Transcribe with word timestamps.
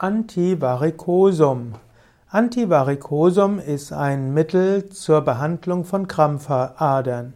Antivaricosum. 0.00 1.72
Antivaricosum 2.30 3.58
ist 3.58 3.92
ein 3.92 4.32
Mittel 4.32 4.90
zur 4.90 5.22
Behandlung 5.22 5.84
von 5.84 6.06
Krampfadern. 6.06 7.34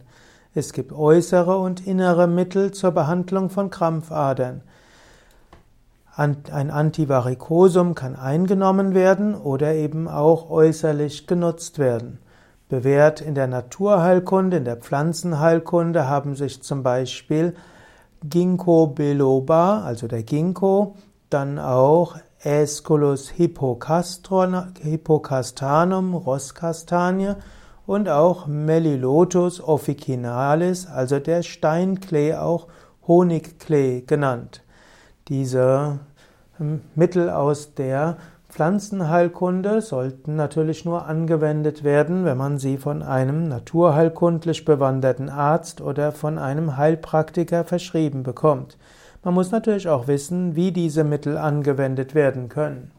Es 0.55 0.71
gibt 0.71 0.93
äußere 0.93 1.57
und 1.57 1.85
innere 1.85 2.25
Mittel 2.27 2.71
zur 2.71 2.91
Behandlung 2.91 3.49
von 3.49 3.69
Krampfadern. 3.69 4.61
Ein 6.15 6.71
Antivaricosum 6.71 7.95
kann 7.95 8.15
eingenommen 8.15 8.93
werden 8.93 9.35
oder 9.35 9.73
eben 9.73 10.07
auch 10.07 10.49
äußerlich 10.49 11.27
genutzt 11.27 11.79
werden. 11.79 12.19
Bewährt 12.69 13.19
in 13.19 13.35
der 13.35 13.47
Naturheilkunde, 13.47 14.55
in 14.55 14.63
der 14.63 14.77
Pflanzenheilkunde 14.77 16.07
haben 16.07 16.37
sich 16.37 16.63
zum 16.63 16.81
Beispiel 16.81 17.55
Ginkgo 18.23 18.87
biloba, 18.87 19.81
also 19.83 20.07
der 20.07 20.23
Ginkgo, 20.23 20.95
dann 21.33 21.59
auch 21.59 22.15
Aesculus 22.43 23.29
hippocastanum, 23.29 26.13
Rosskastanie 26.13 27.35
und 27.85 28.09
auch 28.09 28.47
Melilotus 28.47 29.61
officinalis, 29.61 30.87
also 30.87 31.19
der 31.19 31.43
Steinklee, 31.43 32.35
auch 32.35 32.67
Honigklee 33.07 34.01
genannt. 34.01 34.63
Diese 35.27 35.99
hm, 36.57 36.81
Mittel 36.95 37.29
aus 37.29 37.73
der 37.73 38.17
Pflanzenheilkunde 38.49 39.81
sollten 39.81 40.35
natürlich 40.35 40.85
nur 40.85 41.07
angewendet 41.07 41.83
werden, 41.83 42.23
wenn 42.23 42.37
man 42.37 42.59
sie 42.59 42.77
von 42.77 43.01
einem 43.01 43.47
naturheilkundlich 43.47 44.63
bewanderten 44.63 45.29
Arzt 45.29 45.81
oder 45.81 46.11
von 46.11 46.37
einem 46.37 46.77
Heilpraktiker 46.77 47.63
verschrieben 47.63 48.21
bekommt. 48.21 48.77
Man 49.23 49.33
muss 49.33 49.51
natürlich 49.51 49.87
auch 49.87 50.07
wissen, 50.07 50.55
wie 50.55 50.71
diese 50.71 51.03
Mittel 51.03 51.37
angewendet 51.37 52.13
werden 52.13 52.49
können. 52.49 52.91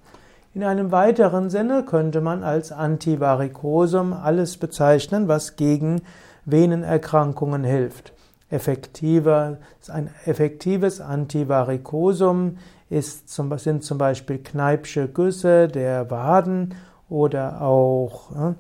In 0.55 0.62
einem 0.62 0.92
weiteren 0.92 1.51
Sinne 1.51 1.84
könnte 1.84 2.20
man 2.20 2.42
als 2.42 2.73
Antivarikosum 2.73 4.12
alles 4.12 4.57
bezeichnen, 4.57 5.29
was 5.29 5.57
gegen 5.57 6.02
Venenerkrankungen 6.45 7.65
hilft. 7.65 8.12
Effektiver, 8.51 9.59
ein 9.88 10.10
effektives 10.24 11.01
Antivarikosum 11.01 12.59
ist 12.88 13.29
sind 13.29 13.82
zum 13.82 13.99
Beispiel 13.99 14.38
Kneipsche 14.38 15.09
Güsse 15.09 15.68
der 15.68 16.10
Waden 16.10 16.74
oder 17.09 17.60
auch 17.62 18.54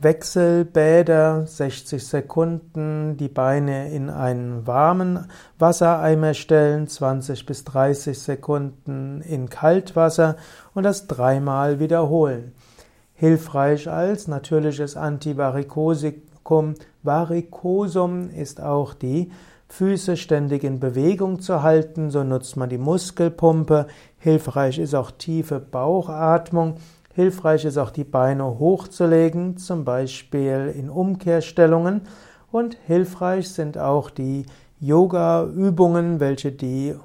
Wechselbäder, 0.00 1.46
60 1.46 2.06
Sekunden, 2.06 3.16
die 3.16 3.28
Beine 3.28 3.90
in 3.90 4.08
einen 4.08 4.66
warmen 4.66 5.26
Wassereimer 5.58 6.34
stellen, 6.34 6.86
20 6.86 7.44
bis 7.44 7.64
30 7.64 8.18
Sekunden 8.18 9.20
in 9.22 9.48
Kaltwasser 9.48 10.36
und 10.74 10.84
das 10.84 11.08
dreimal 11.08 11.80
wiederholen. 11.80 12.52
Hilfreich 13.14 13.88
als 13.88 14.28
natürliches 14.28 14.96
Antivarikosikum, 14.96 16.74
Varikosum 17.02 18.30
ist 18.30 18.60
auch 18.60 18.94
die 18.94 19.32
Füße 19.68 20.16
ständig 20.16 20.62
in 20.62 20.78
Bewegung 20.78 21.40
zu 21.40 21.62
halten, 21.62 22.10
so 22.10 22.22
nutzt 22.22 22.56
man 22.56 22.68
die 22.68 22.78
Muskelpumpe. 22.78 23.88
Hilfreich 24.18 24.78
ist 24.78 24.94
auch 24.94 25.10
tiefe 25.10 25.58
Bauchatmung. 25.58 26.76
Hilfreich 27.14 27.64
ist 27.64 27.78
auch 27.78 27.90
die 27.90 28.02
Beine 28.02 28.58
hochzulegen, 28.58 29.56
zum 29.56 29.84
Beispiel 29.84 30.74
in 30.76 30.90
Umkehrstellungen. 30.90 32.02
Und 32.50 32.76
hilfreich 32.86 33.50
sind 33.50 33.78
auch 33.78 34.10
die 34.10 34.46
Yoga-Übungen, 34.80 36.18
welche 36.18 36.50
die 36.50 36.96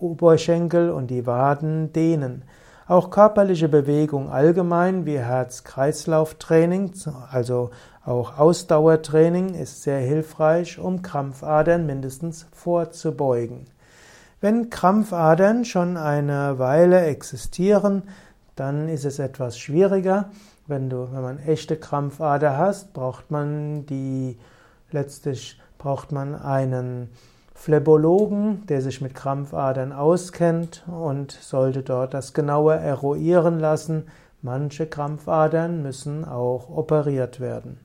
Oberschenkel 0.00 0.90
und 0.90 1.06
die 1.08 1.26
Waden 1.26 1.94
dehnen. 1.94 2.44
Auch 2.86 3.08
körperliche 3.08 3.70
Bewegung 3.70 4.30
allgemein 4.30 5.06
wie 5.06 5.18
Herz-Kreislauf-Training, 5.18 6.92
also 7.30 7.70
auch 8.04 8.38
Ausdauertraining 8.38 9.54
ist 9.54 9.82
sehr 9.82 10.00
hilfreich, 10.00 10.78
um 10.78 11.00
Krampfadern 11.00 11.86
mindestens 11.86 12.46
vorzubeugen. 12.52 13.64
Wenn 14.42 14.68
Krampfadern 14.68 15.64
schon 15.64 15.96
eine 15.96 16.58
Weile 16.58 17.00
existieren, 17.06 18.02
dann 18.56 18.88
ist 18.88 19.04
es 19.04 19.18
etwas 19.18 19.58
schwieriger. 19.58 20.30
Wenn 20.66 20.88
du, 20.88 21.12
wenn 21.12 21.22
man 21.22 21.38
echte 21.38 21.76
Krampfader 21.76 22.56
hast, 22.56 22.92
braucht 22.92 23.30
man 23.30 23.86
die, 23.86 24.38
letztlich 24.90 25.60
braucht 25.78 26.12
man 26.12 26.34
einen 26.34 27.10
Phlebologen, 27.54 28.66
der 28.66 28.82
sich 28.82 29.00
mit 29.00 29.14
Krampfadern 29.14 29.92
auskennt 29.92 30.84
und 30.88 31.32
sollte 31.32 31.82
dort 31.82 32.14
das 32.14 32.34
genauer 32.34 32.74
eruieren 32.74 33.58
lassen. 33.58 34.04
Manche 34.42 34.86
Krampfadern 34.86 35.82
müssen 35.82 36.24
auch 36.24 36.68
operiert 36.68 37.40
werden. 37.40 37.78